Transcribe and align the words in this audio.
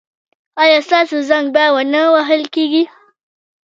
ایا 0.63 0.77
ستاسو 0.87 1.17
زنګ 1.29 1.45
به 1.55 1.63
و 1.73 1.77
نه 1.93 2.01
وهل 2.13 2.41
کیږي؟ 2.53 2.83